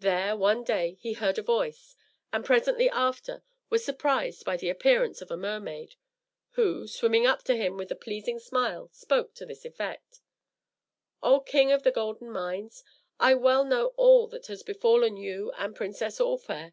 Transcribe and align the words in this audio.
There, 0.00 0.36
one 0.36 0.64
day, 0.64 0.96
he 1.00 1.12
heard 1.12 1.38
a 1.38 1.42
voice, 1.44 1.94
and 2.32 2.44
presently 2.44 2.90
after 2.90 3.44
was 3.68 3.84
surprised 3.84 4.44
by 4.44 4.56
the 4.56 4.68
appearance 4.68 5.22
of 5.22 5.30
a 5.30 5.36
mermaid, 5.36 5.94
who, 6.54 6.88
swimming 6.88 7.24
up 7.24 7.44
to 7.44 7.54
him 7.54 7.76
with 7.76 7.88
a 7.92 7.94
pleasing 7.94 8.40
smile, 8.40 8.90
spoke 8.92 9.32
to 9.34 9.46
this 9.46 9.64
effect: 9.64 10.22
"O 11.22 11.38
King 11.38 11.70
of 11.70 11.84
the 11.84 11.92
Golden 11.92 12.32
Mines, 12.32 12.82
I 13.20 13.34
well 13.34 13.64
know 13.64 13.94
all 13.96 14.26
that 14.26 14.48
has 14.48 14.64
befallen 14.64 15.16
you 15.16 15.52
and 15.52 15.72
the 15.72 15.76
Princess 15.78 16.20
All 16.20 16.36
Fair. 16.36 16.72